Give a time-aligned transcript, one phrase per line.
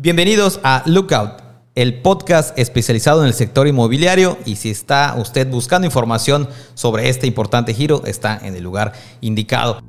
[0.00, 1.42] Bienvenidos a Lookout,
[1.74, 7.26] el podcast especializado en el sector inmobiliario y si está usted buscando información sobre este
[7.26, 9.80] importante giro, está en el lugar indicado.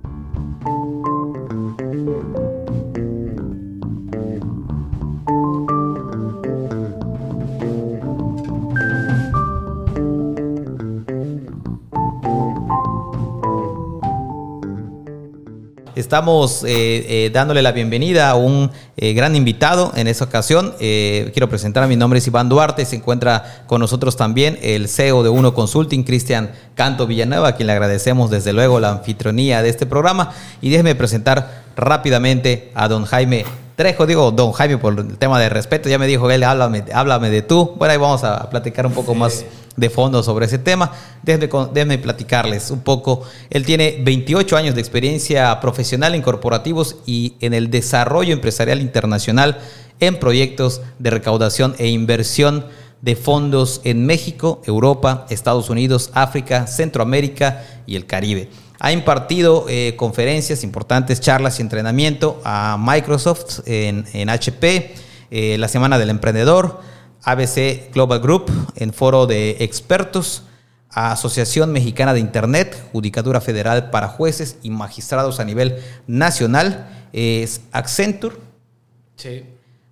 [16.10, 20.74] Estamos eh, eh, dándole la bienvenida a un eh, gran invitado en esta ocasión.
[20.80, 22.84] quiero presentar a mi nombre es Iván Duarte.
[22.86, 27.68] Se encuentra con nosotros también el CEO de Uno Consulting, Cristian Canto Villanueva, a quien
[27.68, 30.32] le agradecemos desde luego la anfitrionía de este programa.
[30.62, 35.48] Y déjeme presentar rápidamente a don Jaime Trejo, digo don Jaime por el tema de
[35.48, 37.76] respeto, ya me dijo él, háblame, háblame de tú.
[37.78, 39.46] Bueno, ahí vamos a platicar un poco más
[39.80, 40.92] de fondo sobre ese tema.
[41.24, 43.24] Déjenme, platicarles un poco.
[43.50, 49.60] Él tiene 28 años de experiencia profesional en corporativos y en el desarrollo empresarial internacional
[50.00, 52.66] en proyectos de recaudación e inversión
[53.02, 58.50] de fondos en México, Europa, Estados Unidos, África, Centroamérica y el Caribe.
[58.80, 64.94] Ha impartido eh, conferencias importantes, charlas y entrenamiento a Microsoft en, HP,
[65.32, 66.82] eh, la Semana del Emprendedor,
[67.24, 70.44] ABC Global Group en foro de expertos,
[70.90, 78.36] Asociación Mexicana de Internet, Judicatura Federal para jueces y magistrados a nivel nacional, es Accenture,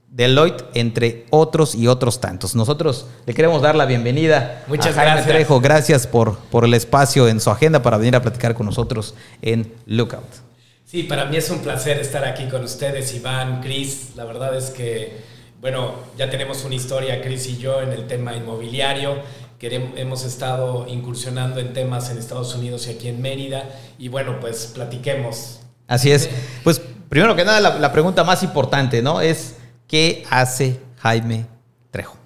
[0.10, 2.56] Deloitte, entre otros y otros tantos.
[2.56, 5.28] Nosotros le queremos dar la bienvenida Muchas a Jaime gracias.
[5.28, 5.60] Trejo.
[5.60, 9.72] Gracias por, por el espacio en su agenda para venir a platicar con nosotros en
[9.86, 10.48] Lookout.
[10.86, 14.12] Sí, para mí es un placer estar aquí con ustedes, Iván, Cris.
[14.16, 15.18] La verdad es que
[15.62, 19.16] bueno, ya tenemos una historia, Chris y yo, en el tema inmobiliario.
[19.58, 23.68] Que hemos estado incursionando en temas en Estados Unidos y aquí en Mérida.
[23.98, 25.62] Y bueno, pues platiquemos.
[25.88, 26.30] Así es.
[26.64, 29.20] Pues primero que nada, la, pregunta más importante, ¿no?
[29.20, 29.56] Es,
[29.88, 31.48] ¿qué hace Jaime
[31.90, 32.18] Trejo?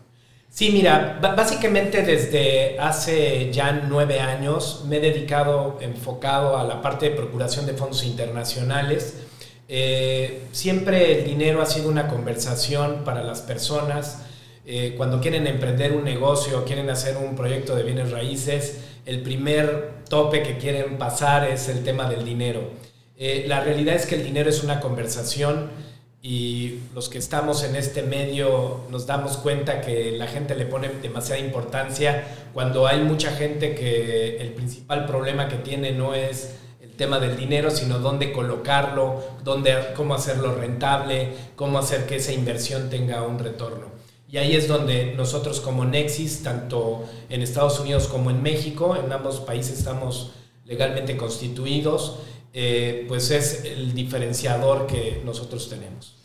[0.50, 7.10] Sí, mira, básicamente desde hace ya nueve años me he dedicado, enfocado a la parte
[7.10, 9.16] de procuración de fondos internacionales
[9.74, 14.22] eh, siempre el dinero ha sido una conversación para las personas.
[14.66, 20.04] Eh, cuando quieren emprender un negocio, quieren hacer un proyecto de bienes raíces, el primer
[20.10, 22.70] tope que quieren pasar es el tema del dinero.
[23.18, 25.70] Eh, la realidad es que el dinero es una conversación
[26.22, 30.90] y los que estamos en este medio nos damos cuenta que la gente le pone
[31.02, 36.58] demasiada importancia cuando hay mucha gente que el principal problema que tiene no es
[37.02, 42.92] tema del dinero, sino dónde colocarlo, dónde, cómo hacerlo rentable, cómo hacer que esa inversión
[42.92, 43.88] tenga un retorno.
[44.30, 49.12] Y ahí es donde nosotros como Nexis, tanto en Estados Unidos como en México, en
[49.12, 52.20] ambos países estamos legalmente constituidos,
[52.54, 56.18] eh, pues es el diferenciador que nosotros tenemos.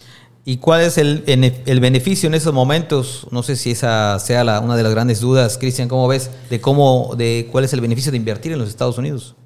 [0.45, 3.27] ¿Y cuál es el, el, beneficio en esos momentos?
[3.31, 6.61] No sé si esa sea la, una de las grandes dudas, Cristian, ¿cómo ves de
[6.61, 9.37] cómo, de cuál es el beneficio de invertir en los Estados Unidos?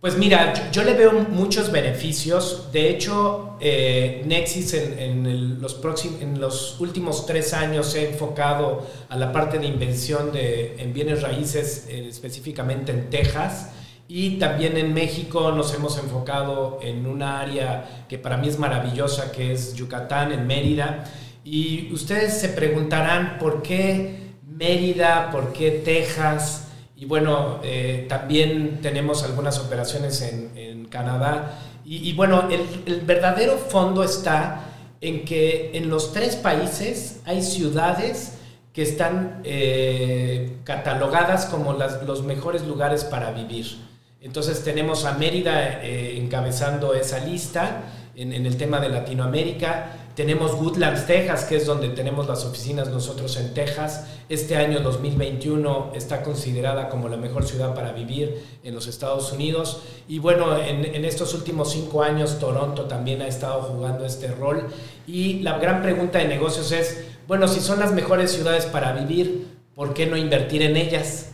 [0.00, 2.70] Pues mira, yo, le veo muchos beneficios.
[2.70, 5.80] De hecho, eh, Nexis en, los
[6.20, 10.92] en los últimos tres años se ha enfocado a la parte de inversión de, en
[10.92, 13.70] bienes raíces, específicamente en Texas.
[14.06, 19.32] Y también en México nos hemos enfocado en una área que para mí es maravillosa,
[19.32, 21.06] que es Yucatán, en Mérida.
[21.42, 26.67] Y ustedes se preguntarán por qué Mérida, por qué Texas.
[26.98, 31.60] Y bueno, eh, también tenemos algunas operaciones en, en Canadá.
[31.84, 34.64] Y, bueno, el, el, verdadero fondo está
[35.00, 38.34] en que en los tres países hay ciudades
[38.74, 43.78] que están eh, catalogadas como las, los mejores lugares para vivir.
[44.20, 47.84] Entonces tenemos a Mérida eh, encabezando esa lista
[48.16, 49.92] en, en, el tema de Latinoamérica.
[50.18, 54.04] Tenemos Woodlands, Texas, que es donde tenemos las oficinas nosotros en Texas.
[54.28, 59.84] Este año 2021 está considerada como la mejor ciudad para vivir en los Estados Unidos.
[60.08, 64.66] Y bueno, en, en estos últimos cinco años Toronto también ha estado jugando este rol.
[65.06, 69.46] Y la gran pregunta de negocios es, bueno, si son las mejores ciudades para vivir,
[69.76, 71.26] ¿por qué no invertir en ellas?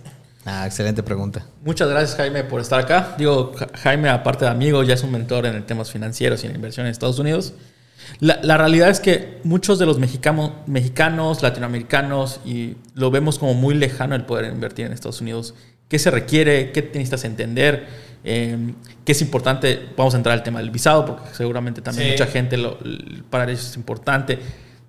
[0.45, 1.47] Ah, excelente pregunta.
[1.63, 3.15] Muchas gracias Jaime por estar acá.
[3.17, 6.55] Digo, Jaime, aparte de amigo, ya es un mentor en el temas financieros y en
[6.55, 7.55] inversión en Estados Unidos.
[8.21, 13.75] La, realidad es que muchos de los mexicanos, mexicanos, latinoamericanos, y lo vemos como muy
[13.75, 15.55] lejano el poder invertir en Estados Unidos.
[15.89, 16.73] ¿Qué se requiere?
[16.73, 17.87] ¿Qué necesitas entender?
[18.25, 18.75] Em,
[19.05, 19.89] ¿Qué es importante?
[19.97, 22.79] Vamos a entrar al tema del visado, porque seguramente también mucha gente lo,
[23.31, 24.39] para eso es importante.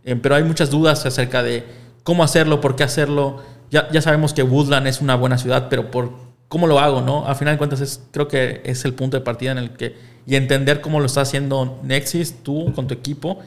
[0.04, 1.64] Em, pero hay muchas dudas acerca de
[2.04, 3.44] cómo hacerlo, por qué hacerlo.
[3.72, 7.28] Ya, ya sabemos que Woodland es una buena ciudad, pero por cómo lo hago, ¿no?
[7.28, 9.96] A final de cuentas, es, creo que es el punto de partida en el que
[10.28, 13.40] y entender cómo lo está haciendo Nexis, tú con tu equipo,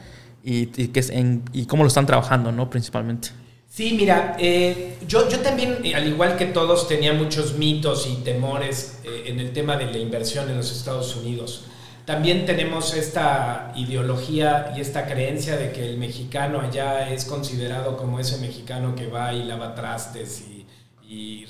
[0.43, 0.69] y,
[1.51, 2.69] y cómo lo están trabajando, ¿no?
[2.69, 3.29] Principalmente.
[3.69, 8.23] Sí, mira, eh, yo, yo también, eh, al igual que todos, tenía muchos mitos y
[8.23, 11.65] temores eh, en el tema de la inversión en los Estados Unidos.
[12.03, 18.19] También tenemos esta ideología y esta creencia de que el mexicano allá es considerado como
[18.19, 20.58] ese mexicano que va y lava trastes y,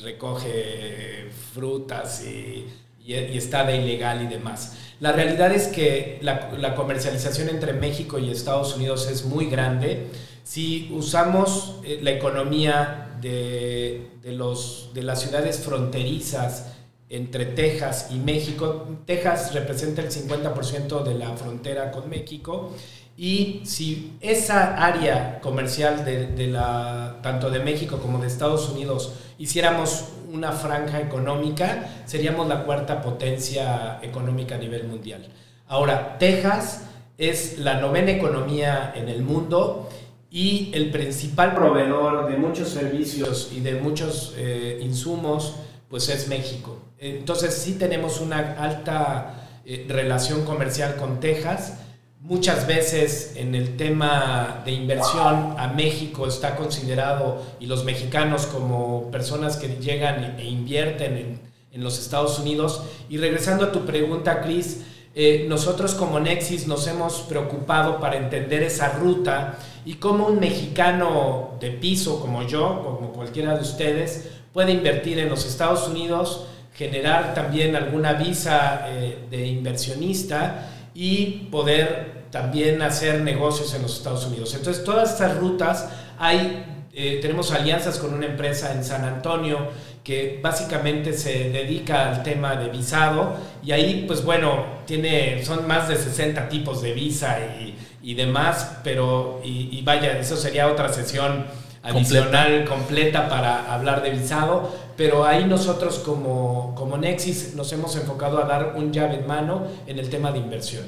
[0.04, 2.68] recoge frutas y,
[3.06, 4.78] está de ilegal y demás.
[5.00, 10.10] La realidad es que la, la comercialización entre México y Estados Unidos es muy grande
[10.50, 16.74] si usamos eh, la economía de, los, de las ciudades fronterizas
[17.08, 22.74] entre Texas y México, Texas representa el 50% de la frontera con México
[23.16, 30.10] y si esa área comercial de, la, tanto de México como de Estados Unidos hiciéramos
[30.32, 35.28] una franja económica, seríamos la cuarta potencia económica a nivel mundial.
[35.68, 36.84] Ahora, Texas
[37.18, 39.90] es la novena economía en el mundo
[40.30, 45.56] y el principal proveedor de muchos servicios y de muchos eh, insumos,
[45.90, 46.78] pues es México.
[47.00, 51.80] Entonces sí tenemos una alta eh, relación comercial con Texas.
[52.22, 59.10] Muchas veces en el tema de inversión a México está considerado y los mexicanos como
[59.10, 61.40] personas que llegan e invierten en,
[61.72, 62.84] en los Estados Unidos.
[63.10, 64.82] Y regresando a tu pregunta, Cris,
[65.16, 71.52] eh, nosotros como Nexis nos hemos preocupado para entender esa ruta y cómo un mexicano
[71.62, 77.34] de piso como yo, como cualquiera de ustedes, puede invertir en los Estados Unidos, generar
[77.34, 84.54] también alguna visa eh, de inversionista y poder también hacer negocios en los Estados Unidos.
[84.54, 89.58] Entonces, todas estas rutas hay, eh, tenemos alianzas con una empresa en San Antonio
[90.04, 95.88] que básicamente se dedica al tema de visado y ahí pues bueno, tiene, son más
[95.88, 101.46] de 60 tipos de visa y, y demás, pero y, vaya, eso sería otra sesión
[101.84, 103.30] adicional completa.
[103.30, 108.76] para hablar de visado, pero ahí nosotros como, como Nexis nos hemos enfocado a dar
[108.76, 110.86] un llave en mano en el tema de inversión.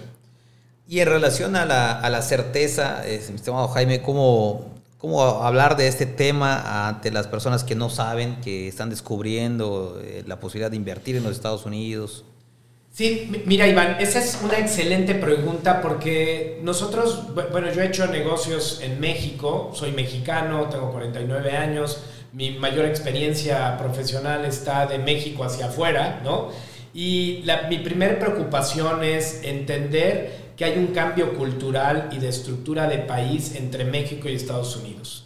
[0.88, 4.72] Y en relación a la, a la certeza, eh, mi estimado Jaime, ¿cómo,
[5.02, 10.24] ¿Cómo hablar de este tema ante las personas que no saben, que están descubriendo eh,
[10.28, 12.24] la posibilidad de invertir en los Estados Unidos?
[12.94, 18.82] Sí, mira Iván, esa es una excelente pregunta porque nosotros, bueno, yo he hecho negocios
[18.84, 22.04] en México, soy mexicano, tengo 49 años,
[22.34, 26.50] mi mayor experiencia profesional está de México hacia afuera, ¿no?
[26.94, 32.98] Y mi primera preocupación es entender que hay un cambio cultural y de estructura de
[32.98, 35.24] país entre México y Estados Unidos.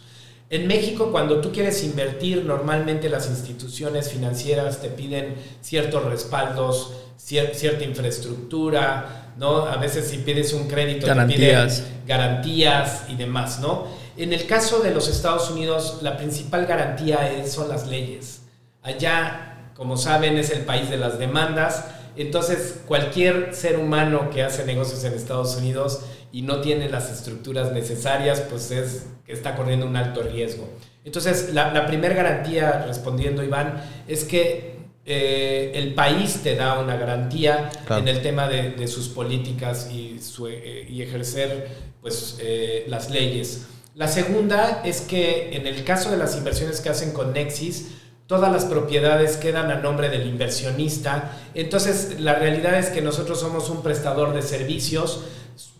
[0.48, 7.84] En México, cuando tú quieres invertir, normalmente las instituciones financieras te piden ciertos respaldos, cierta
[7.84, 9.66] infraestructura, ¿no?
[9.66, 11.78] A veces si pides un crédito garantías.
[11.78, 13.88] te piden garantías y demás, ¿no?
[14.16, 18.42] En el caso de los Estados Unidos, la principal garantía es, son las leyes.
[18.82, 21.84] Allá, como saben, es el país de las demandas
[22.16, 26.00] entonces, cualquier ser humano que hace negocios en Estados Unidos
[26.32, 30.68] y no tiene las estructuras necesarias, pues es que está corriendo un alto riesgo.
[31.04, 37.70] Entonces, la, primera garantía, respondiendo Iván, es que eh, el país te da una garantía
[37.88, 41.68] en el tema de, sus políticas y, eh, y ejercer
[42.00, 43.66] pues, eh, las leyes.
[43.94, 47.92] La segunda es que en el caso de las inversiones que hacen con Nexis,
[48.26, 51.32] todas las propiedades quedan a nombre del inversionista.
[51.54, 55.24] Entonces, la realidad es que nosotros somos un prestador de servicios,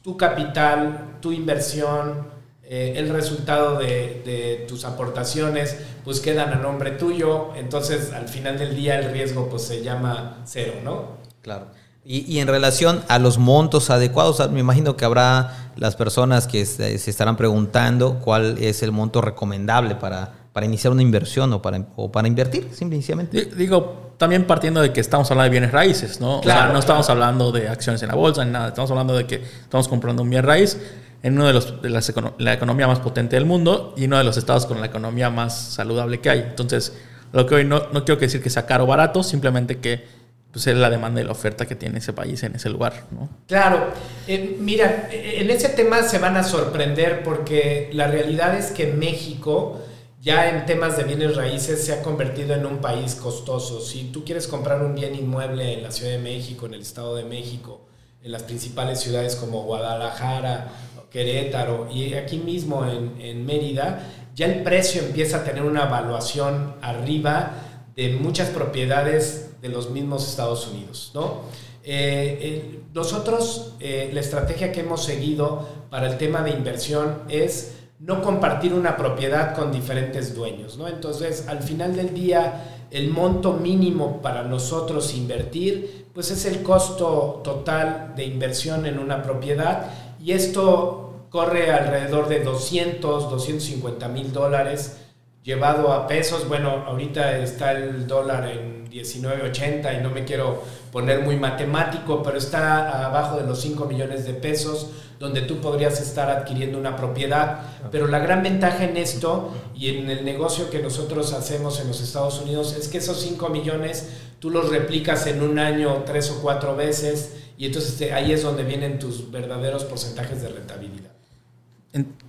[0.07, 2.29] tu capital, tu inversión,
[2.63, 7.49] eh, el resultado de, tus aportaciones, pues quedan a nombre tuyo.
[7.57, 11.17] Entonces, al final del día, el riesgo pues se llama cero, ¿no?
[11.43, 11.67] Claro.
[12.05, 16.95] Y, en relación a los montos adecuados, me imagino que habrá las personas que se
[16.95, 22.11] estarán preguntando cuál es el monto recomendable para para iniciar una inversión o para, o
[22.11, 23.45] para invertir, simplemente.
[23.55, 26.39] Digo, también partiendo de que estamos hablando de bienes raíces, ¿no?
[26.39, 29.27] o sea, no estamos hablando de acciones en la bolsa ni nada, estamos hablando de
[29.27, 30.79] que estamos comprando un bien raíz
[31.23, 34.25] en uno de, los, de las, la economía más potente del mundo y uno de
[34.25, 36.39] los estados con la economía más saludable que hay.
[36.39, 36.97] Entonces,
[37.35, 40.07] lo que hoy no, no quiero decir que sea caro o barato, simplemente que
[40.53, 43.05] pues, es la demanda y la oferta que tiene ese país en ese lugar.
[43.11, 43.29] ¿no?
[43.47, 43.89] Claro,
[44.27, 49.83] eh, mira, en ese tema se van a sorprender porque la realidad es que México
[50.27, 53.81] ya en temas de bienes raíces se ha convertido en un país costoso.
[53.81, 57.15] Si tú quieres comprar un bien inmueble en la Ciudad de México, en el Estado
[57.15, 57.87] de México,
[58.25, 60.67] en las principales ciudades como Guadalajara,
[61.13, 64.05] Querétaro y aquí mismo en, Mérida,
[64.35, 67.53] ya el precio empieza a tener una evaluación arriba
[67.95, 71.43] de muchas propiedades de los mismos Estados Unidos, ¿no?
[71.85, 78.75] Eh, nosotros, la estrategia que hemos seguido para el tema de inversión es no compartir
[78.75, 80.87] una propiedad con diferentes dueños, ¿no?
[80.89, 87.41] Entonces, al final del día, el monto mínimo para nosotros invertir, pues es el costo
[87.43, 89.91] total de inversión en una propiedad
[90.23, 95.06] y esto corre alrededor de 200, 250 mil dólares
[95.47, 96.47] llevado a pesos.
[96.49, 102.37] Bueno, ahorita está el dólar en 19.80 y no me quiero poner muy matemático, pero
[102.37, 107.61] está abajo de los 5 millones de pesos donde tú podrías estar adquiriendo una propiedad.
[107.91, 112.03] Pero la gran ventaja en esto y en el negocio que nosotros hacemos en los
[112.03, 114.09] Estados Unidos es que esos 5 millones
[114.41, 118.65] tú los replicas en un año tres o cuatro veces y entonces ahí es donde
[118.65, 121.16] vienen tus verdaderos porcentajes de rentabilidad.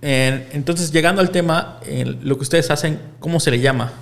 [0.00, 1.80] Entonces, llegando al tema,
[2.22, 3.92] lo que ustedes hacen, ¿cómo se le llama?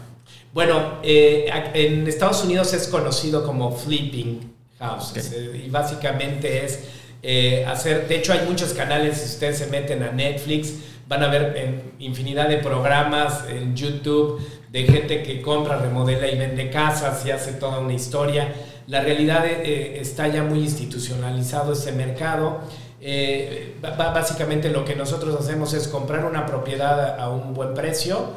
[0.52, 6.80] Bueno, eh, en Estados Unidos es conocido como flipping houses eh, y básicamente es
[7.22, 10.74] eh, hacer, de hecho hay muchos canales, si ustedes se meten a Netflix,
[11.08, 16.70] van a ver infinidad de programas en YouTube de gente que compra, remodela y vende
[16.70, 18.52] casas y hace toda una historia.
[18.86, 22.60] La realidad eh, está ya muy institucionalizado ese mercado.
[23.00, 28.30] Eh, básicamente lo que nosotros hacemos es comprar una propiedad a un buen precio,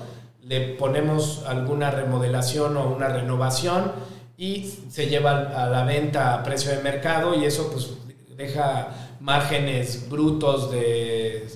[0.43, 3.91] le ponemos alguna remodelación o una renovación
[4.37, 5.31] y se lleva
[5.63, 7.89] a la venta a precio de mercado y eso pues
[8.35, 8.87] deja
[9.19, 11.47] márgenes brutos de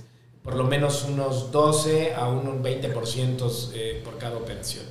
[0.44, 4.86] por lo menos unos 12 a un 20% eh, por cada operación.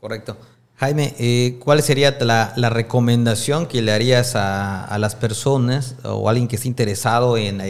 [0.00, 0.36] Correcto.
[0.80, 6.48] Jaime, eh, ¿cuál sería la, recomendación que le harías a, las personas o a alguien
[6.48, 7.60] que esté interesado en,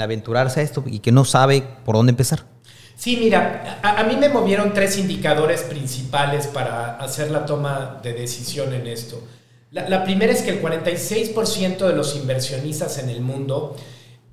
[0.00, 2.44] aventurarse a esto y que no sabe por dónde empezar?
[2.96, 8.72] Sí, mira, a, mí me movieron tres indicadores principales para hacer la toma de decisión
[8.72, 9.22] en esto.
[9.70, 13.76] La, primera es que el 46% de los inversionistas en el mundo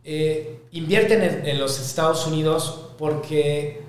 [0.05, 3.81] eh, invierten en, los Estados Unidos porque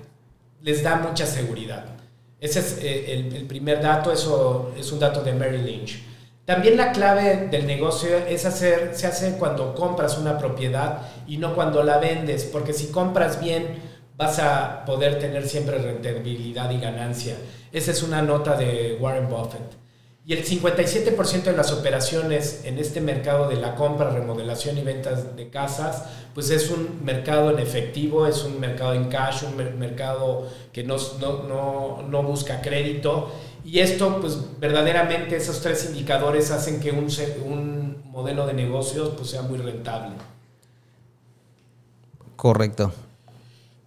[0.61, 1.94] les da mucha seguridad.
[2.39, 6.03] Ese es eh, el, primer dato, eso es un dato de Mary Lynch.
[6.45, 11.55] También la clave del negocio es hacer, se hace cuando compras una propiedad y no
[11.55, 13.79] cuando la vendes, porque si compras bien
[14.15, 17.35] vas a poder tener siempre rentabilidad y ganancia.
[17.71, 19.84] Esa es una nota de Warren Buffett.
[20.27, 25.35] Y el 57% de las operaciones en este mercado de la compra, remodelación y ventas
[25.35, 26.03] de casas,
[26.33, 30.97] pues es un mercado en efectivo, es un mercado en cash, un mercado que no,
[31.19, 33.31] no, no, busca crédito.
[33.63, 37.07] Y esto, pues verdaderamente esos tres indicadores hacen que un,
[37.45, 40.15] un modelo de negocios pues, sea muy rentable.
[42.35, 42.91] Correcto.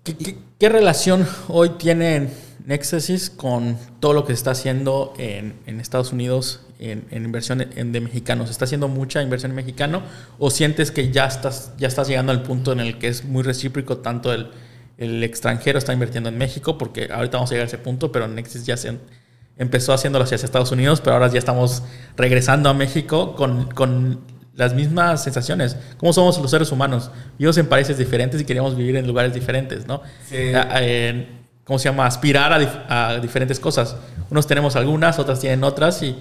[0.04, 2.32] ¿Qué, qué relación hoy tienen
[2.68, 8.50] Nexus con todo lo que se está haciendo en, Estados Unidos en, inversión de mexicanos.
[8.50, 10.02] ¿Está haciendo mucha inversión en mexicano
[10.38, 13.42] o sientes que ya estás, ya estás llegando al punto en el que es muy
[13.42, 14.50] recíproco tanto el,
[14.98, 18.66] extranjero está invirtiendo en México, porque ahorita vamos a llegar a ese punto, pero Nexus
[18.66, 18.98] ya se
[19.56, 21.84] empezó haciéndolo hacia Estados Unidos, pero ahora ya estamos
[22.16, 25.76] regresando a México con, las mismas sensaciones.
[25.98, 27.12] ¿Cómo somos los seres humanos?
[27.38, 30.02] Vivimos en países diferentes y queremos vivir en lugares diferentes, ¿no?
[30.28, 30.36] Sí.
[31.68, 32.06] ¿Cómo se llama?
[32.06, 32.50] Aspirar
[32.88, 33.94] a, diferentes cosas.
[34.30, 36.16] Unos tenemos algunas, otras tienen otras y,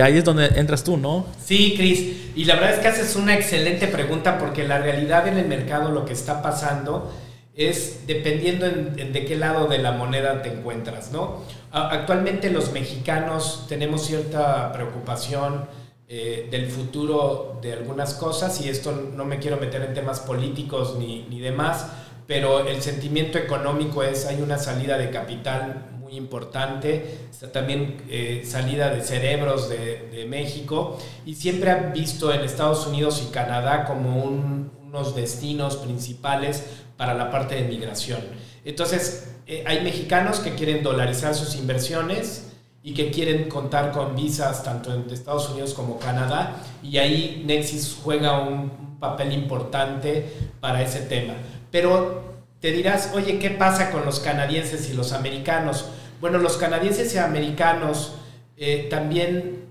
[0.00, 1.26] ahí es donde entras tú, ¿no?
[1.44, 2.30] Sí, Cris.
[2.36, 5.90] Y la verdad es que haces una excelente pregunta porque la realidad en el mercado,
[5.90, 7.12] lo que está pasando,
[7.56, 11.42] es dependiendo en, de qué lado de la moneda te encuentras, ¿no?
[11.72, 15.66] Actualmente los mexicanos tenemos cierta preocupación
[16.06, 20.96] eh, del futuro de algunas cosas y esto no me quiero meter en temas políticos
[20.98, 21.86] ni, ni demás,
[22.26, 27.18] pero el sentimiento económico es, hay una salida de capital muy importante,
[27.52, 33.30] también eh, salida de cerebros de, México, y siempre han visto en Estados Unidos y
[33.30, 36.64] Canadá como unos destinos principales
[36.96, 38.20] para la parte de migración.
[38.64, 42.52] Entonces, eh, hay mexicanos que quieren dolarizar sus inversiones
[42.82, 47.98] y que quieren contar con visas tanto en Estados Unidos como Canadá, y ahí Nexis
[48.02, 50.26] juega un papel importante
[50.60, 51.34] para ese tema.
[51.74, 52.22] Pero
[52.60, 55.86] te dirás, oye, ¿qué pasa con los canadienses y los americanos?
[56.20, 58.14] Bueno, los canadienses y americanos
[58.56, 59.64] eh, también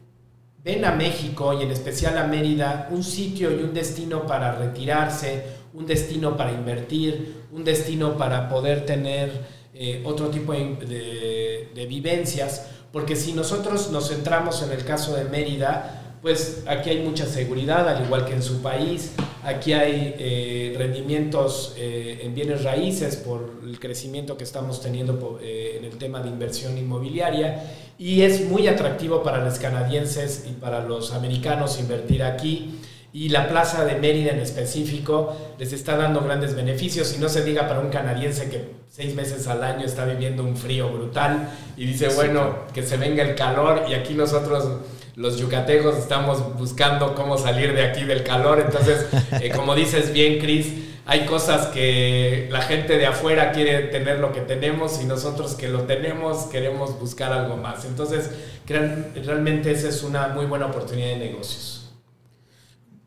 [0.65, 5.45] ven a México y en especial a Mérida un sitio y un destino para retirarse,
[5.73, 9.31] un destino para invertir, un destino para poder tener
[9.73, 15.23] eh, otro tipo de, de, vivencias, porque si nosotros nos centramos en el caso de
[15.23, 19.11] Mérida, pues aquí hay mucha seguridad, al igual que en su país,
[19.45, 25.75] Aquí hay eh, rendimientos eh, en bienes raíces por el crecimiento que estamos teniendo eh,
[25.77, 27.61] en el tema de inversión inmobiliaria.
[27.97, 32.79] Y es muy atractivo para los canadienses y para los americanos invertir aquí.
[33.11, 37.13] Y la plaza de Mérida en específico les está dando grandes beneficios.
[37.17, 40.55] Y no se diga para un canadiense que seis meses al año está viviendo un
[40.55, 44.81] frío brutal y dice bueno que se venga el calor y aquí nosotros
[45.15, 48.59] los yucatecos estamos buscando cómo salir de aquí del calor.
[48.59, 49.05] Entonces,
[49.41, 50.73] eh, como dices bien, Cris,
[51.05, 55.67] hay cosas que la gente de afuera quiere tener lo que tenemos y nosotros que
[55.67, 57.85] lo tenemos queremos buscar algo más.
[57.85, 58.31] Entonces,
[58.65, 61.91] realmente esa es una muy buena oportunidad de negocios.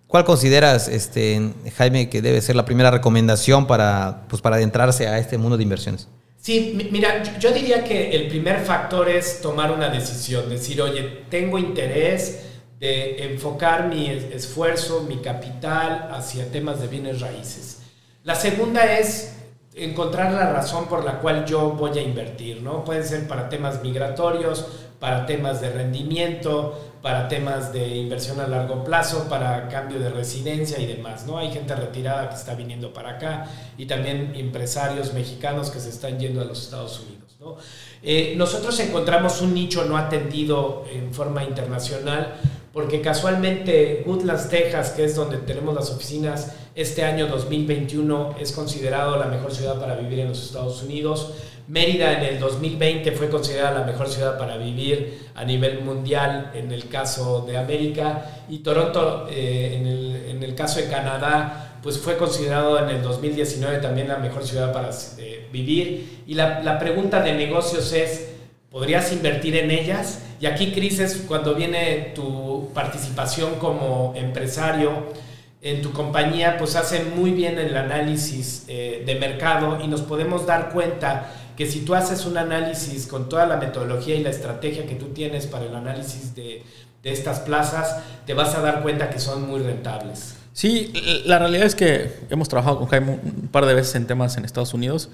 [0.07, 5.19] ¿Cuál consideras, este, Jaime, que debe ser la primera recomendación para, pues, para adentrarse a
[5.19, 6.09] este mundo de inversiones?
[6.47, 11.59] Sí, mira, yo diría que el primer factor es tomar una decisión, decir, oye, tengo
[11.59, 12.45] interés
[12.79, 17.83] de enfocar mi esfuerzo, mi capital hacia temas de bienes raíces.
[18.23, 19.39] La segunda es
[19.75, 22.85] encontrar la razón por la cual yo voy a invertir, ¿no?
[22.85, 28.83] Pueden ser para temas migratorios, para temas de rendimiento, para temas de inversión a largo
[28.83, 31.39] plazo, para cambio de residencia y demás, ¿no?
[31.39, 36.19] Hay gente retirada que está viniendo para acá y también empresarios mexicanos que se están
[36.19, 37.57] yendo a los Estados Unidos, ¿no?
[38.03, 42.35] Eh, nosotros encontramos un nicho no atendido en forma internacional
[42.73, 49.17] porque casualmente Woodlands, Texas, que es donde tenemos las oficinas, este año 2021 es considerado
[49.17, 51.33] la mejor ciudad para vivir en los Estados Unidos.
[51.69, 56.71] Mérida en el 2020 fue considerada la mejor ciudad para vivir a nivel mundial en
[56.71, 61.99] el caso de América y Toronto eh, en, el, en, el, caso de Canadá pues
[61.99, 66.79] fue considerado en el 2019 también la mejor ciudad para eh, vivir y la, la,
[66.79, 68.29] pregunta de negocios es
[68.71, 70.23] ¿podrías invertir en ellas?
[70.39, 75.05] Y aquí Cris es cuando viene tu participación como empresario
[75.63, 80.47] en tu compañía pues hacen muy bien el análisis eh, de mercado y nos podemos
[80.47, 84.87] dar cuenta que si tú haces un análisis con toda la metodología y la estrategia
[84.87, 86.63] que tú tienes para el análisis de,
[87.03, 90.37] de estas plazas, te vas a dar cuenta que son muy rentables.
[90.53, 90.93] Sí,
[91.27, 94.45] la realidad es que hemos trabajado con Jaime un par de veces en temas en
[94.45, 95.11] Estados Unidos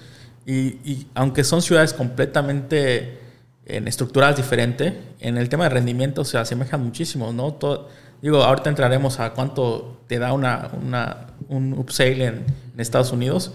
[0.46, 3.18] y, y aunque son ciudades completamente
[3.66, 7.54] en estructuras diferentes, en el tema de rendimiento se asemejan muchísimo, ¿no?
[7.54, 7.88] Todo,
[8.20, 13.52] digo, ahorita entraremos a cuánto te da una, una un upsale en, en Estados Unidos,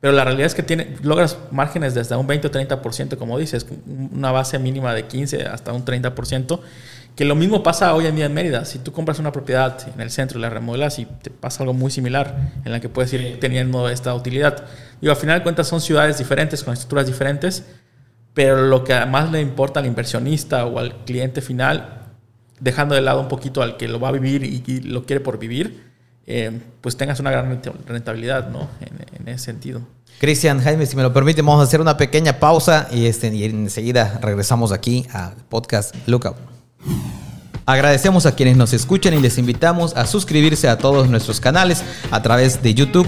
[0.00, 3.66] pero la realidad es que tiene, logras márgenes desde un 20 o 30%, como dices,
[3.86, 6.60] una base mínima de 15 hasta un 30%,
[7.14, 8.64] que lo mismo pasa hoy en día en Mérida.
[8.64, 11.74] Si tú compras una propiedad en el centro y la remodelas y te pasa algo
[11.74, 14.64] muy similar en la que puedes ir teniendo esta utilidad.
[15.02, 17.66] Digo, al final de cuentas son ciudades diferentes, con estructuras diferentes,
[18.32, 22.06] pero lo que más le importa al inversionista o al cliente final,
[22.58, 25.38] dejando de lado un poquito al que lo va a vivir y lo quiere por
[25.38, 25.90] vivir,
[26.26, 28.68] eh, pues tengas una gran rentabilidad ¿no?
[28.80, 29.80] en, ese sentido.
[30.18, 33.44] Cristian, Jaime, si me lo permite, vamos a hacer una pequeña pausa y, este, y
[33.44, 36.36] enseguida regresamos aquí al podcast Lookout.
[37.66, 42.20] Agradecemos a quienes nos escuchan y les invitamos a suscribirse a todos nuestros canales a
[42.20, 43.06] través de YouTube,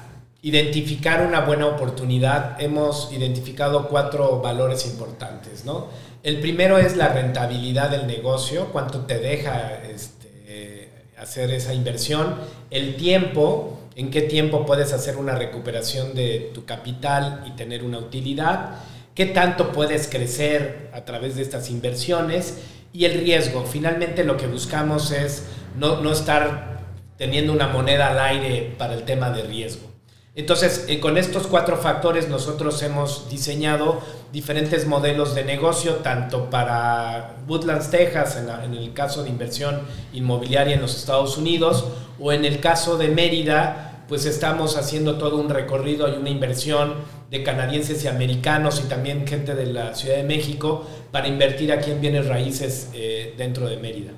[0.43, 5.89] identificar una buena oportunidad hemos identificado cuatro valores importantes, ¿no?
[6.23, 12.37] El primero es la rentabilidad del negocio, cuánto te deja este, hacer esa inversión,
[12.71, 17.99] el tiempo, en qué tiempo puedes hacer una recuperación de tu capital y tener una
[17.99, 18.77] utilidad,
[19.15, 22.59] qué tanto puedes crecer a través de estas inversiones
[22.93, 23.65] y el riesgo.
[23.65, 25.45] Finalmente lo que buscamos es
[25.79, 26.81] no, no estar
[27.17, 29.90] teniendo una moneda al aire para el tema de riesgo.
[30.37, 34.01] Entonces, eh, con estos cuatro factores nosotros hemos diseñado
[34.33, 39.81] diferentes modelos de negocio, tanto para Woodlands, Texas, en, el caso de inversión
[40.13, 41.85] inmobiliaria en los Estados Unidos,
[42.21, 46.95] o en el caso de Mérida, pues estamos haciendo todo un recorrido y una inversión
[47.29, 51.91] de canadienses y americanos y también gente de la Ciudad de México para invertir aquí
[51.91, 54.13] en bienes raíces eh, dentro de Mérida.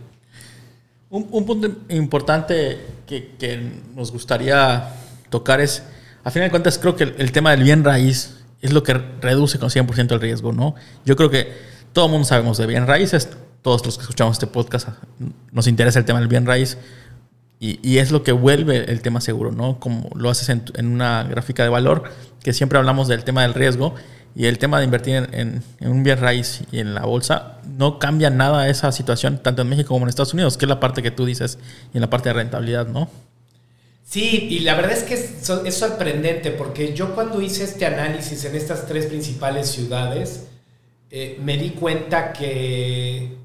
[1.09, 4.94] Un, punto importante que nos gustaría
[5.29, 5.83] tocar es
[6.25, 9.59] a final de cuentas, creo que el, tema del bien raíz es lo que reduce
[9.59, 10.75] con 100% el riesgo, ¿no?
[11.05, 11.53] Yo creo que
[11.93, 13.29] todo el mundo sabemos de bien raíces.
[13.63, 14.89] todos los que escuchamos este podcast
[15.53, 16.79] nos interesa el tema del bien raíz.
[17.65, 19.79] Y, es lo que vuelve el tema seguro, ¿no?
[19.79, 22.11] Como lo haces en, una gráfica de valor,
[22.43, 23.95] que siempre hablamos del tema del riesgo
[24.35, 28.31] y el tema de invertir en, un bien raíz y en la bolsa, no cambia
[28.31, 31.13] nada esa situación, tanto en México como en Estados Unidos, que es la parte que
[31.13, 31.61] tú dices,
[31.95, 33.09] y en la parte de rentabilidad, ¿no?
[34.12, 38.55] Sí, y la verdad es que es, sorprendente, porque yo cuando hice este análisis en
[38.55, 40.48] estas tres principales ciudades,
[41.09, 43.38] eh, me di cuenta que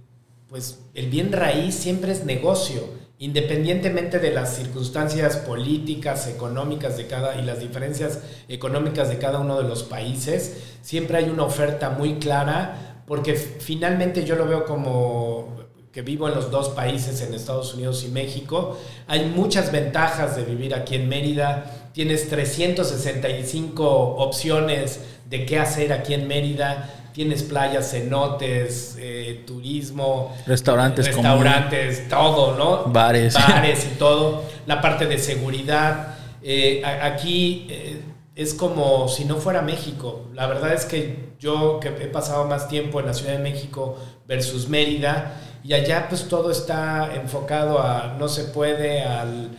[0.49, 2.83] pues el bien raíz siempre es negocio,
[3.17, 9.61] independientemente de las circunstancias políticas, económicas de cada y las diferencias económicas de cada uno
[9.61, 15.56] de los países, siempre hay una oferta muy clara porque finalmente yo lo veo como
[15.97, 20.43] que vivo en los dos países, en Estados Unidos y México, hay muchas ventajas de
[20.43, 21.89] vivir aquí en Mérida.
[21.91, 23.83] Tienes 365
[24.19, 32.55] opciones de qué hacer aquí en Mérida tienes playas, cenotes, eh, turismo, restaurantes, restaurantes, todo,
[32.55, 32.93] ¿no?
[32.93, 33.33] Bares.
[33.33, 34.43] Bares y todo.
[34.67, 36.15] La parte de seguridad.
[36.43, 38.03] Eh, aquí eh,
[38.35, 40.27] es como si no fuera México.
[40.35, 43.97] La verdad es que yo que he pasado más tiempo en la Ciudad de México
[44.27, 49.49] versus Mérida, y allá pues todo está enfocado a no se puede, al,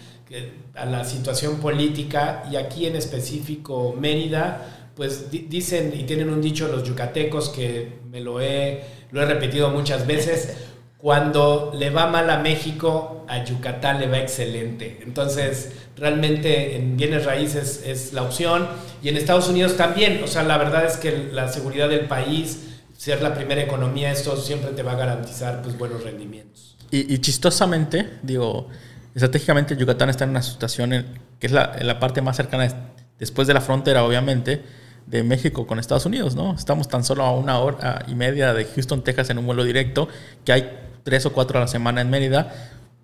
[0.75, 6.67] a la situación política, y aquí en específico Mérida pues dicen y tienen un dicho
[6.67, 10.57] los yucatecos que me lo he, lo he repetido muchas veces,
[10.99, 15.01] cuando le va mal a México, a Yucatán le va excelente.
[15.03, 18.67] Entonces, realmente en bienes raíces es la opción
[19.03, 20.23] y en Estados Unidos también.
[20.25, 24.37] O sea, la verdad es que la seguridad del país, ser la primera economía, esto
[24.37, 26.77] siempre te va a garantizar pues, buenos rendimientos.
[26.91, 28.69] Y, chistosamente, digo,
[29.15, 31.07] estratégicamente Yucatán está en una situación en,
[31.39, 34.65] que es la, la parte más cercana después de la frontera, obviamente,
[35.07, 36.55] de México con Estados Unidos, ¿no?
[36.55, 40.09] Estamos tan solo a una hora y media de Houston, Texas en un vuelo directo,
[40.45, 42.53] que hay tres o cuatro a la semana en Mérida,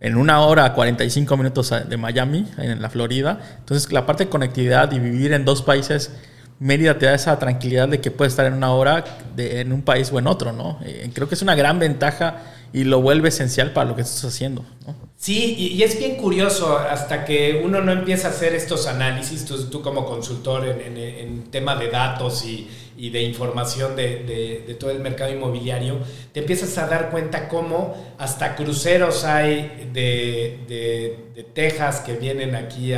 [0.01, 3.59] en una hora a 45 minutos de Miami, en la Florida.
[3.61, 6.11] Entonces, la parte de conectividad y vivir en dos países,
[6.61, 9.05] Mérida te da esa tranquilidad de que puedes estar en una hora
[9.37, 10.79] en un país o en otro, ¿no?
[10.85, 14.25] Eh, creo que es una gran ventaja y lo vuelve esencial para lo que estás
[14.25, 14.95] haciendo, ¿no?
[15.25, 19.81] Sí, y, es bien curioso hasta que uno no empieza a hacer estos análisis, tú,
[19.81, 25.99] como consultor en, tema de datos y, de información de, todo el mercado inmobiliario,
[26.31, 32.93] te empiezas a dar cuenta cómo hasta cruceros hay de, Texas que vienen aquí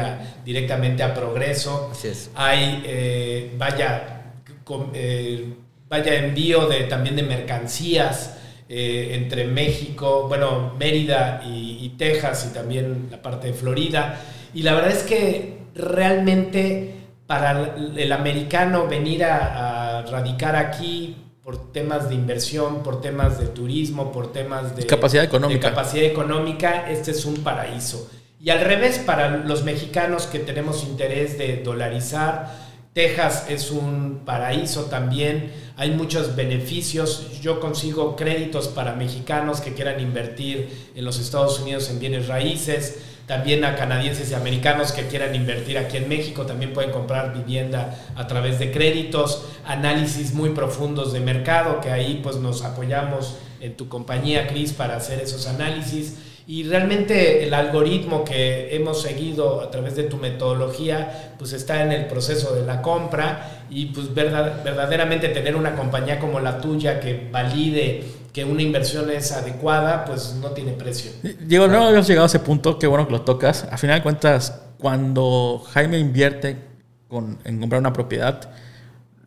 [0.44, 1.92] directamente a Progreso.
[2.34, 4.32] Hay, eh, vaya,
[4.94, 5.54] eh,
[5.88, 8.35] vaya envío de, también de mercancías
[8.68, 14.20] eh, entre México, bueno, Mérida y, Texas y también la parte de Florida.
[14.52, 16.94] Y la verdad es que realmente
[17.26, 24.12] para el americano venir a, radicar aquí por temas de inversión, por temas de turismo,
[24.12, 25.68] por temas de capacidad económica.
[25.68, 28.10] De capacidad económica, este es un paraíso.
[28.40, 32.52] Y al revés, para los mexicanos que tenemos interés de dolarizar,
[32.92, 37.40] Texas es un paraíso también, hay muchos beneficios.
[37.42, 43.00] Yo consigo créditos para mexicanos que quieran invertir en los Estados Unidos en bienes raíces,
[43.26, 47.98] también a canadienses y americanos que quieran invertir aquí en México, también pueden comprar vivienda
[48.14, 53.76] a través de créditos, análisis muy profundos de mercado, que ahí pues nos apoyamos en
[53.76, 56.14] tu compañía, Cris, para hacer esos análisis
[56.48, 61.90] y realmente el algoritmo que hemos seguido a través de tu metodología, pues está en
[61.90, 67.28] el proceso de la compra y pues verdaderamente tener una compañía como la tuya que
[67.32, 71.10] valide que una inversión es adecuada, pues no tiene precio.
[71.40, 73.66] Diego, no habíamos llegado a ese punto, qué bueno que lo tocas.
[73.70, 76.58] A final de cuentas, cuando Jaime invierte
[77.44, 78.50] en comprar una propiedad,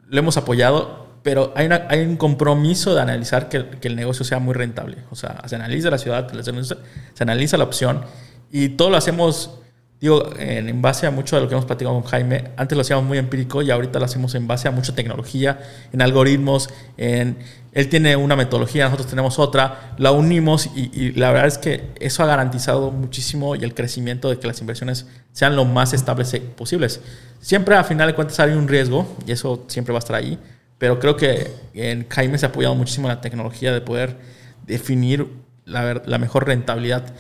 [0.08, 4.40] lo hemos apoyado pero hay, hay un compromiso de analizar que, que, el negocio sea
[4.40, 4.98] muy rentable.
[5.12, 6.32] O sea, se analiza la ciudad,
[7.14, 8.02] se analiza la opción
[8.52, 9.60] y todo lo hacemos,
[10.00, 12.52] digo, en, en, base a mucho de lo que hemos platicado con Jaime.
[12.56, 15.60] Antes lo hacíamos muy empírico y ahorita lo hacemos en base a mucha tecnología,
[15.92, 17.38] en algoritmos, en...
[17.72, 21.92] Él tiene una metodología, nosotros tenemos otra, la unimos y, y la verdad es que
[22.00, 26.36] eso ha garantizado muchísimo y el crecimiento de que las inversiones sean lo más estables
[26.58, 27.00] posibles.
[27.42, 30.40] Siempre a final de cuentas hay un riesgo y eso siempre va a estar ahí
[30.80, 34.18] pero creo que en Jaime se ha apoyado muchísimo la tecnología de poder
[34.66, 35.28] definir
[35.66, 37.14] la, la mejor rentabilidad,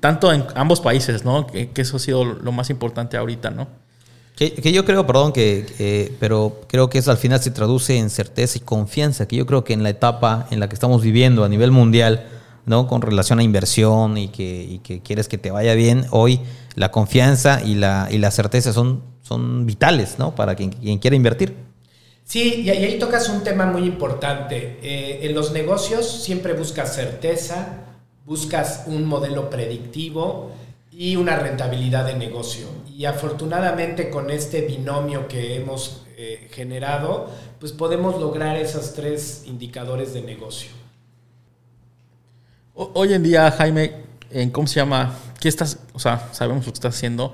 [0.00, 1.46] tanto en ambos países, ¿no?
[1.46, 3.68] Que, eso ha sido lo más importante ahorita, ¿no?
[4.34, 8.08] Que, que yo creo, perdón, que, pero creo que eso al final se traduce en
[8.08, 11.44] certeza y confianza, que yo creo que en la etapa en la que estamos viviendo
[11.44, 12.26] a nivel mundial,
[12.64, 12.86] ¿no?
[12.86, 16.40] Con relación a inversión y que, y que quieres que te vaya bien, hoy
[16.76, 20.34] la confianza y la, y la certeza son, son vitales, ¿no?
[20.34, 21.69] Para quien, quien quiera invertir.
[22.30, 24.78] Sí, y ahí tocas un tema muy importante.
[24.84, 27.78] Eh, en los negocios siempre buscas certeza,
[28.24, 30.52] buscas un modelo predictivo
[30.92, 32.68] y una rentabilidad de negocio.
[32.96, 40.14] Y afortunadamente con este binomio que hemos eh, generado, pues podemos lograr esos tres indicadores
[40.14, 40.70] de negocio.
[42.74, 45.18] Hoy en día, Jaime, en ¿cómo se llama?
[45.40, 45.80] ¿Qué estás?
[45.94, 47.32] O sea, sabemos lo que estás haciendo,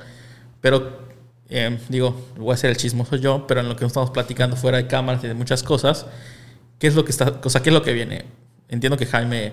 [0.62, 1.05] pero
[1.48, 4.78] eh, digo, voy a ser el chismoso yo, pero en lo que estamos platicando fuera
[4.78, 6.06] de cámaras y de muchas cosas,
[6.78, 8.24] ¿qué es lo que está, o qué es lo que viene?
[8.68, 9.52] Entiendo que Jaime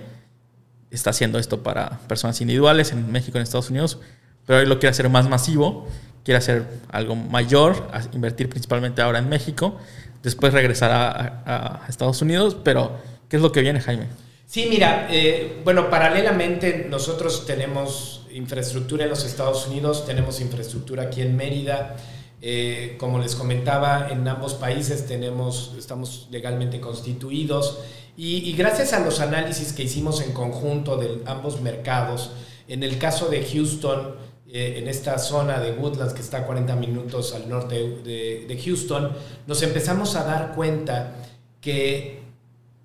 [0.90, 4.00] está haciendo esto para personas individuales en México, en Estados Unidos,
[4.46, 5.88] pero hoy lo quiere hacer más masivo,
[6.24, 9.78] quiere hacer algo mayor, invertir principalmente ahora en México,
[10.24, 12.98] después regresar a, Estados Unidos, pero
[13.30, 14.08] ¿qué es lo que viene, Jaime?
[14.48, 21.22] Sí, mira, eh, bueno, paralelamente nosotros tenemos infraestructura en los Estados Unidos, tenemos infraestructura aquí
[21.22, 21.96] en Mérida.
[22.42, 27.80] Eh, como les comentaba, en ambos países tenemos, estamos legalmente constituidos
[28.18, 32.32] y, gracias a los análisis que hicimos en conjunto de ambos mercados,
[32.68, 34.16] en el caso de Houston,
[34.50, 39.14] eh, en esta zona de Woodlands que está a 40 minutos al norte de Houston,
[39.48, 41.16] nos empezamos a dar cuenta
[41.62, 42.24] que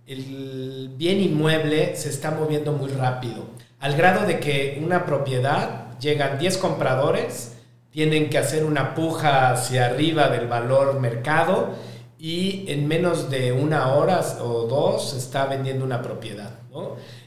[0.07, 6.39] el bien inmueble se está moviendo muy rápido al grado de que una propiedad, llegan
[6.39, 7.53] 10 compradores,
[7.91, 11.71] tienen que hacer una puja hacia arriba del valor mercado
[12.19, 16.51] y en menos de una hora o dos está vendiendo una propiedad.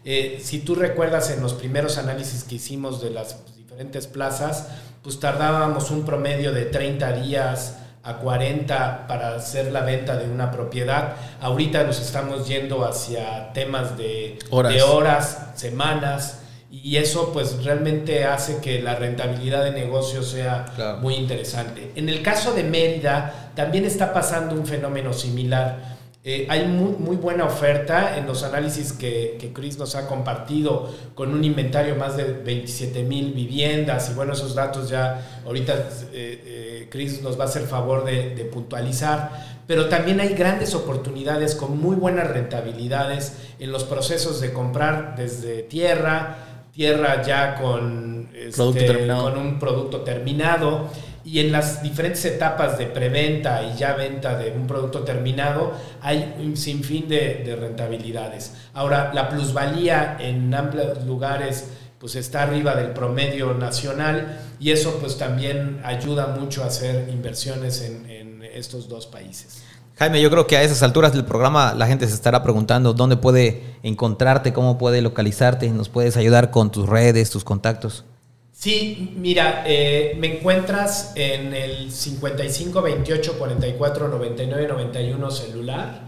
[0.03, 4.69] Eh, si tú recuerdas en los primeros análisis que hicimos de las diferentes plazas,
[5.03, 10.51] pues tardábamos un promedio de 30 días a 40 para hacer la venta de una
[10.51, 11.15] propiedad.
[11.39, 16.40] Ahorita nos estamos yendo hacia temas de de horas semanas
[16.71, 21.91] y eso pues realmente hace que la rentabilidad de negocio sea muy interesante.
[21.95, 25.99] En el caso de Mérida también está pasando un fenómeno similar.
[26.23, 31.33] Eh, hay muy, buena oferta en los análisis que, que, Chris nos ha compartido con
[31.33, 35.79] un inventario más de 27 mil viviendas y bueno, esos datos ya ahorita eh,
[36.13, 39.31] eh, Chris nos va a hacer favor de, de puntualizar,
[39.65, 45.63] pero también hay grandes oportunidades con muy buenas rentabilidades en los procesos de comprar desde
[45.63, 50.89] tierra, tierra ya con, este, con un producto terminado
[51.23, 56.35] y en las diferentes etapas de preventa y ya venta de un producto terminado hay
[56.39, 58.53] un sinfín de, de rentabilidades.
[58.73, 65.17] Ahora, la plusvalía en amplios lugares pues está arriba del promedio nacional y eso pues
[65.17, 69.63] también ayuda mucho a hacer inversiones en, en estos dos países.
[70.01, 73.17] Jaime, yo creo que a esas alturas del programa la gente se estará preguntando dónde
[73.17, 78.03] puede encontrarte, cómo puede localizarte, nos puedes ayudar con tus redes, tus contactos.
[78.51, 86.01] Sí, mira, eh, me encuentras en el 55 28 44 99 91 celular.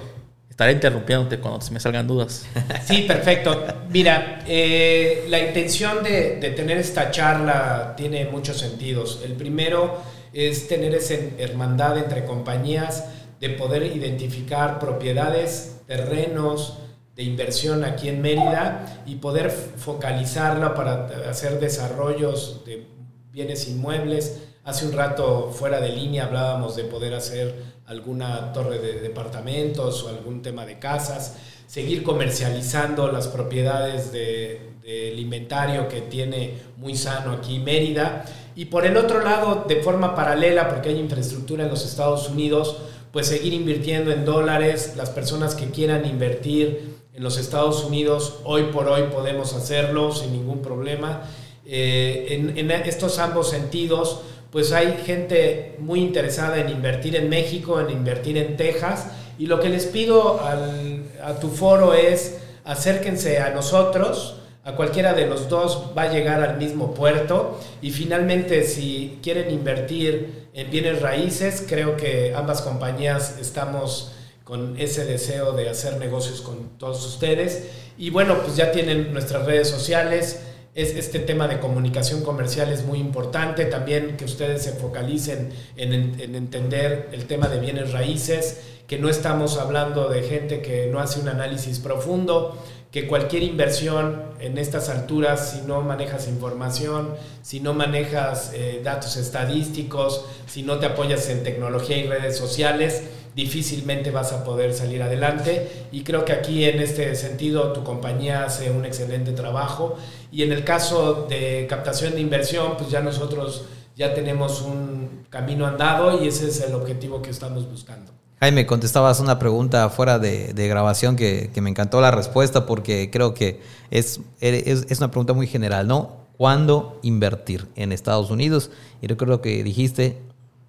[0.48, 2.46] estaré interrumpiéndote cuando me salgan dudas.
[2.84, 3.64] Sí, perfecto.
[3.90, 9.22] Mira, eh, la intención de, de, tener esta charla tiene muchos sentidos.
[9.24, 9.98] El primero
[10.32, 13.04] es tener esa hermandad entre compañías
[13.40, 16.78] de poder identificar propiedades, terrenos,
[17.18, 22.86] de inversión aquí en Mérida y poder focalizarla para hacer desarrollos de
[23.32, 27.54] bienes inmuebles, Hace un rato fuera de línea hablábamos de poder hacer
[27.86, 35.88] alguna torre de departamentos o algún tema de casas, seguir comercializando las propiedades del inventario
[35.88, 38.26] que tiene muy sano aquí Mérida.
[38.56, 42.76] Y por el otro lado, de forma paralela, porque hay infraestructura en los Estados Unidos,
[43.10, 44.92] pues seguir invirtiendo en dólares.
[44.98, 50.32] Las personas que quieran invertir en los Estados Unidos, hoy por hoy podemos hacerlo sin
[50.32, 51.22] ningún problema.
[51.64, 54.20] Eh, en, en estos ambos sentidos,
[54.50, 59.08] pues hay gente muy interesada en invertir en México, en invertir en Texas.
[59.38, 65.26] Y lo que les pido a tu foro es acérquense a nosotros, a cualquiera de
[65.26, 71.00] los dos va a llegar al mismo puerto y finalmente si quieren invertir en bienes
[71.00, 74.12] raíces, creo que ambas compañías estamos
[74.44, 77.68] con ese deseo de hacer negocios con todos ustedes.
[77.96, 80.40] Y bueno, pues ya tienen nuestras redes sociales.
[80.78, 83.64] Es, este tema de comunicación comercial es muy importante.
[83.64, 89.08] También que ustedes se focalicen en, en entender el tema de bienes raíces, que no
[89.08, 92.56] estamos hablando de gente que no hace un análisis profundo
[92.92, 99.16] que cualquier inversión en estas alturas, si no manejas información, si no manejas eh, datos
[99.16, 103.02] estadísticos, si no te apoyas en tecnología y redes sociales,
[103.34, 105.86] difícilmente vas a poder salir adelante.
[105.92, 109.96] Y creo que aquí en este sentido tu compañía hace un excelente trabajo.
[110.30, 113.64] Y en el caso de captación de inversión, pues ya nosotros
[113.96, 118.12] ya tenemos un camino andado y ese es el objetivo que estamos buscando.
[118.40, 123.60] Jaime, contestabas una pregunta fuera de, grabación que, me encantó la respuesta porque creo que
[123.90, 126.28] es, es, una pregunta muy general, ¿no?
[126.36, 128.70] ¿Cuándo invertir en Estados Unidos?
[129.02, 130.22] Y recuerdo que dijiste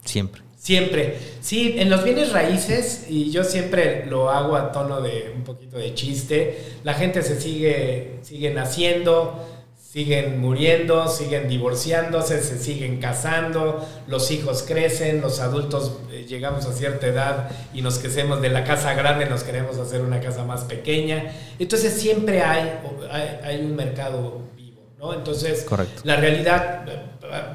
[0.04, 0.48] siempre.
[0.60, 1.17] Siempre.
[1.39, 5.78] Sí, en los bienes raíces, y yo siempre lo hago a tono de un poquito
[5.78, 9.39] de chiste, la gente se sigue, sigue naciendo,
[9.78, 16.74] siguen muriendo, siguen divorciándose, se siguen casando, los hijos crecen, los adultos eh, llegamos a
[16.74, 20.65] cierta edad y nos crecemos de la casa grande, nos queremos hacer una casa más
[20.65, 21.32] pequeña.
[21.58, 22.69] Entonces siempre hay,
[23.43, 25.13] hay, un mercado vivo, ¿no?
[25.13, 25.65] Entonces,
[26.04, 26.86] la realidad,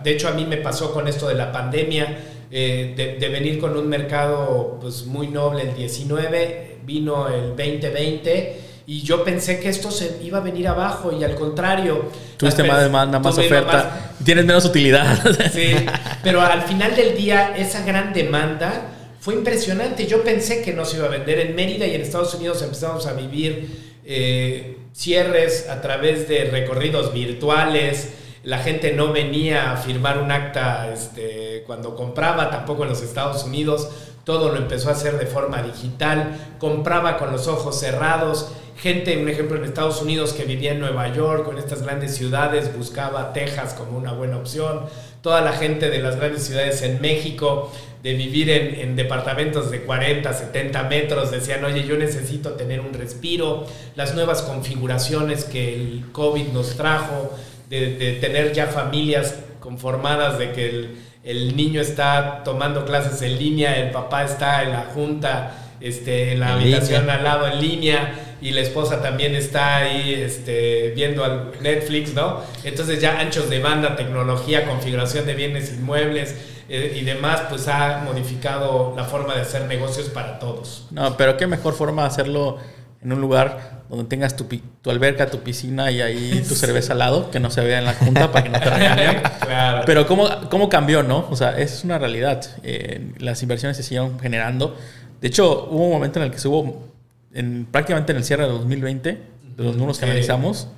[0.02, 2.18] de hecho a mí me pasó con esto de la pandemia,
[2.56, 8.60] eh, de, de, venir con un mercado pues, muy noble el 19, vino el 2020
[8.86, 12.10] y yo pensé que esto se iba a venir abajo y al contrario.
[12.36, 15.18] Tuviste más demanda, más oferta, tienes menos utilidad.
[15.52, 15.74] Sí,
[16.22, 18.88] pero al final del día esa gran demanda
[19.18, 20.06] fue impresionante.
[20.06, 23.06] Yo pensé que no se iba a vender en Mérida y en Estados Unidos empezamos
[23.06, 28.10] a vivir eh, cierres a través de recorridos virtuales.
[28.44, 33.44] La gente no venía a firmar un acta este, cuando compraba, tampoco en los Estados
[33.44, 33.88] Unidos.
[34.24, 36.56] Todo lo empezó a hacer de forma digital.
[36.58, 41.12] Compraba con los ojos cerrados gente, un ejemplo en Estados Unidos que vivía en Nueva
[41.12, 44.82] York en estas grandes ciudades, buscaba Texas como una buena opción.
[45.22, 50.30] Toda la gente de las grandes ciudades en México, de vivir en, departamentos de 40,
[50.30, 53.64] 70 metros, decían, oye, yo necesito tener un respiro.
[53.96, 57.32] Las nuevas configuraciones que el COVID nos trajo,
[57.68, 63.78] de, tener ya familias conformadas, de que el, el niño está tomando clases en línea,
[63.78, 68.52] el papá está en la junta, este, en la habitación al lado en línea y
[68.52, 72.40] la esposa también está ahí este, viendo al Netflix, ¿no?
[72.62, 76.36] Entonces ya anchos de banda, tecnología, configuración de bienes inmuebles
[76.68, 80.86] eh, y demás, pues ha modificado la forma de hacer negocios para todos.
[80.90, 82.58] No, pero qué mejor forma de hacerlo
[83.04, 87.00] en un lugar donde tengas tu, tu alberca, tu piscina y ahí tu cerveza al
[87.00, 89.22] lado, que no se vea en la junta para que no te regañen.
[89.40, 89.82] claro.
[89.84, 91.26] Pero ¿cómo, cómo cambió, no?
[91.30, 92.44] O sea, es una realidad.
[92.62, 94.76] Eh, las inversiones se siguieron generando.
[95.20, 96.94] De hecho, hubo un momento en el que se hubo
[97.34, 99.08] en, prácticamente en el cierre de 2020,
[99.56, 100.68] de los números que analizamos,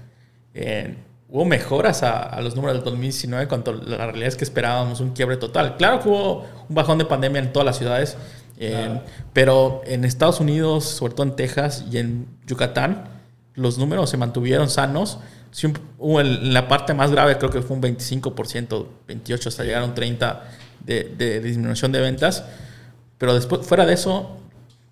[0.55, 0.97] eh,
[1.29, 5.37] hubo mejoras a, los números del 2019 cuando la realidad es que esperábamos un quiebre
[5.37, 5.77] total.
[5.77, 8.17] Claro que hubo un bajón de pandemia en todas las ciudades,
[8.59, 9.01] eh,
[9.33, 13.05] pero en Estados Unidos, sobre todo en Texas y en Yucatán,
[13.55, 15.19] los números se mantuvieron sanos.
[15.99, 19.85] hubo en la parte más grave creo que fue un 25%, 28% hasta llegar a
[19.85, 20.41] un 30%
[20.81, 22.45] de, de disminución de ventas.
[23.19, 24.37] Pero después, fuera de eso,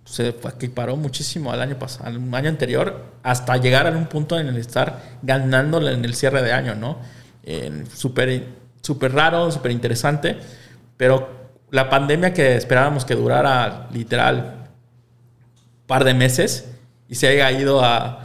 [0.05, 4.49] se equiparó muchísimo al año pasado, al año anterior, hasta llegar a un punto en
[4.49, 6.99] el estar ganándole en el cierre de año, ¿no?
[7.95, 8.45] Súper
[8.85, 10.37] super raro, súper interesante,
[10.97, 11.44] pero
[11.75, 14.69] la pandemia que esperábamos que durara literal
[15.81, 16.67] un par de meses
[17.09, 18.21] y se haya ido a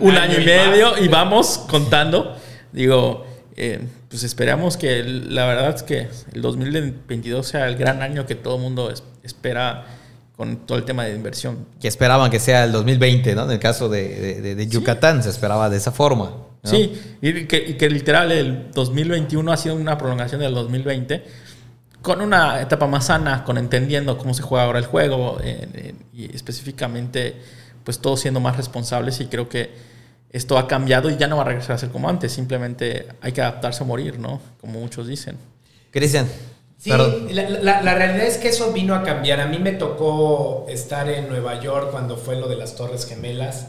[0.00, 2.36] un, año, y medio y vamos contando,
[2.72, 3.24] digo,
[3.56, 8.34] eh, pues esperamos que la verdad es que el 2022 sea el gran año que
[8.34, 9.86] todo el mundo espera
[10.36, 11.66] con todo el tema de inversión.
[11.80, 13.44] Que esperaban que sea el 2020, ¿no?
[13.44, 16.32] En el caso de, Yucatán se esperaba de esa forma.
[16.64, 21.49] Sí, y que, literal el 2021 ha sido una prolongación del 2020
[22.02, 25.38] con una etapa más sana, con entendiendo cómo se juega ahora el juego
[26.12, 27.36] y específicamente
[27.84, 29.70] pues todos siendo más responsables y creo que
[30.30, 33.32] esto ha cambiado y ya no va a regresar a ser como antes, simplemente hay
[33.32, 34.40] que adaptarse a morir, ¿no?
[34.60, 35.36] Como muchos dicen.
[35.90, 36.28] Cristian,
[36.80, 39.38] Sí, la, la, realidad es que eso vino a cambiar.
[39.40, 43.66] A mí me tocó estar en Nueva York cuando fue lo de las Torres Gemelas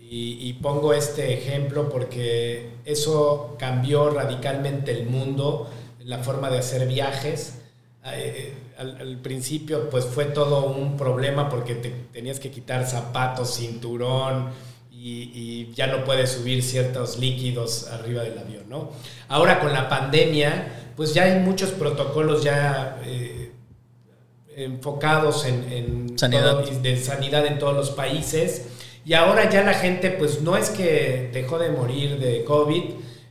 [0.00, 5.70] y, pongo este ejemplo porque eso cambió radicalmente el mundo,
[6.00, 7.60] la forma de hacer viajes.
[8.04, 14.50] Eh, al, principio pues fue todo un problema porque te, tenías que quitar zapatos, cinturón
[14.90, 18.90] y, ya no puede subir ciertos líquidos arriba del avión, ¿no?
[19.28, 23.52] Ahora con la pandemia, pues ya hay muchos protocolos ya eh,
[24.56, 26.64] enfocados en, sanidad.
[26.64, 28.66] de sanidad en todos los países
[29.08, 32.84] y ahora ya la gente, pues no es que dejó de morir de COVID,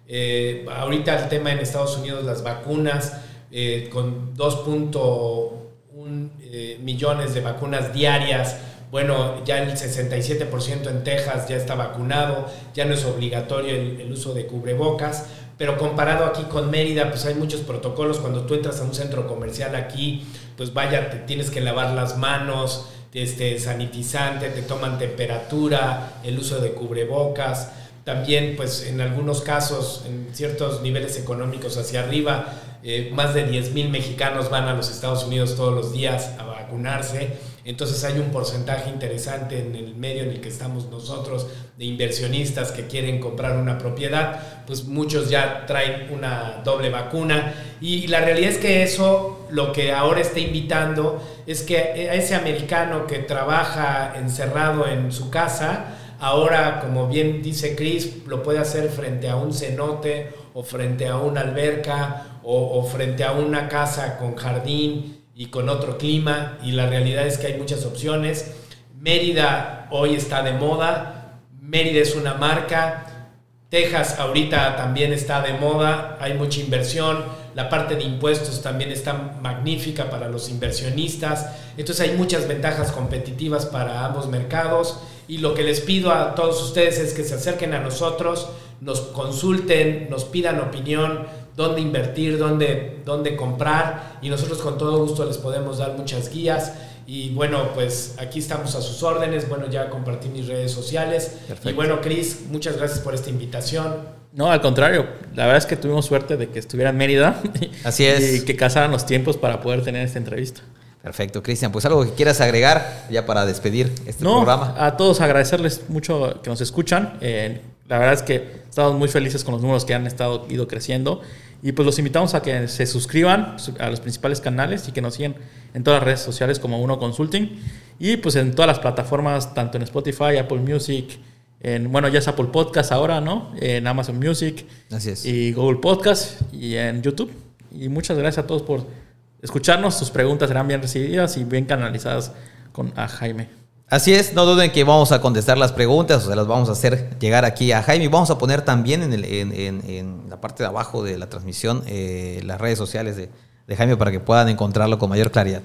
[0.07, 3.13] eh, ahorita el tema en Estados Unidos, las vacunas,
[3.51, 8.55] eh, con 2.1 millones de vacunas diarias,
[8.89, 14.33] bueno, ya el 67% en Texas ya está vacunado, ya no es obligatorio el, uso
[14.33, 15.27] de cubrebocas,
[15.57, 18.19] pero comparado aquí con Mérida, pues hay muchos protocolos.
[18.19, 20.25] Cuando tú entras a un centro comercial aquí,
[20.55, 26.59] pues vaya, te tienes que lavar las manos, este, sanitizante, te toman temperatura, el uso
[26.59, 27.71] de cubrebocas.
[28.07, 33.73] También, pues en algunos casos, en ciertos niveles económicos hacia arriba, eh, más de 10
[33.73, 37.33] mil mexicanos van a los Estados Unidos todos los días a vacunarse.
[37.65, 41.47] Entonces hay un porcentaje interesante en el medio en el que estamos nosotros
[41.77, 48.07] de inversionistas que quieren comprar una propiedad, pues muchos ya traen una doble vacuna y
[48.07, 53.05] la realidad es que eso lo que ahora está invitando es que a ese americano
[53.05, 59.30] que trabaja encerrado en su casa, ahora como bien dice Chris, lo puede hacer frente
[59.30, 65.26] a un cenote o frente a una alberca o, frente a una casa con jardín
[65.36, 66.57] y con otro clima.
[66.63, 68.55] Y la realidad es que hay muchas opciones.
[68.99, 73.32] Mérida hoy está de moda, Mérida es una marca,
[73.70, 79.13] Texas ahorita también está de moda, hay mucha inversión, la parte de impuestos también está
[79.41, 85.63] magnífica para los inversionistas, entonces hay muchas ventajas competitivas para ambos mercados y lo que
[85.63, 88.49] les pido a todos ustedes es que se acerquen a nosotros,
[88.82, 91.25] nos consulten, nos pidan opinión,
[91.55, 96.73] dónde invertir, dónde, dónde comprar y nosotros con todo gusto les podemos dar muchas guías.
[97.07, 99.47] Y bueno, pues aquí estamos a sus órdenes.
[99.47, 101.38] Bueno, ya compartí mis redes sociales.
[101.63, 104.17] Y bueno, Cris, muchas gracias por esta invitación.
[104.34, 105.07] No, al contrario.
[105.34, 107.41] La verdad es que tuvimos suerte de que estuviera en Mérida.
[107.86, 108.36] Así es.
[108.36, 110.61] Y que casaran los tiempos para poder tener esta entrevista.
[111.07, 111.71] Perfecto, Cristian.
[111.71, 114.75] Pues algo que quieras agregar ya para despedir este no, programa.
[114.77, 117.17] A todos agradecerles mucho que nos escuchan.
[117.21, 120.67] Eh, la verdad es que estamos muy felices con los números que han estado ido
[120.67, 121.21] creciendo
[121.63, 125.13] y pues los invitamos a que se suscriban a los principales canales y que nos
[125.15, 125.35] sigan
[125.73, 127.57] en todas las redes sociales como Uno Consulting
[127.99, 131.19] y pues en todas las plataformas, tanto en Spotify, Apple Music,
[131.61, 133.53] en, bueno, ya es Apple Podcast ahora, ¿no?
[133.61, 135.25] En Amazon Music Así es.
[135.25, 137.31] y Google Podcast y en YouTube.
[137.71, 139.06] Y muchas gracias a todos por
[139.41, 139.95] escucharnos.
[139.95, 142.31] Sus preguntas serán bien recibidas y bien canalizadas
[142.71, 143.49] con a Jaime.
[143.89, 146.73] Así es, no duden que vamos a contestar las preguntas, o sea, las vamos a
[146.73, 148.09] hacer llegar aquí a Jaime.
[148.09, 152.41] Vamos a poner también en, el, en, la parte de abajo de la transmisión eh,
[152.43, 153.29] las redes sociales de,
[153.75, 155.61] Jaime para que puedan encontrarlo con mayor claridad.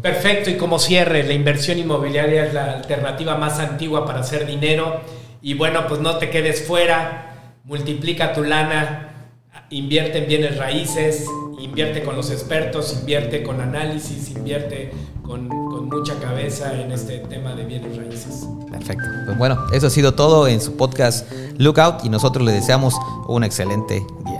[0.00, 5.00] Perfecto, y como cierre, la inversión inmobiliaria es la alternativa más antigua para hacer dinero.
[5.40, 9.30] Y bueno, pues no te quedes fuera, multiplica tu lana,
[9.70, 11.26] invierte en bienes raíces,
[11.62, 14.92] invierte con los expertos, invierte con análisis, invierte
[15.22, 15.48] con,
[15.92, 18.46] mucha cabeza en este tema de bienes raíces.
[18.70, 19.04] Perfecto.
[19.26, 22.94] Pues bueno, eso ha sido todo en su podcast Lookout y nosotros le deseamos
[23.28, 24.31] un excelente día.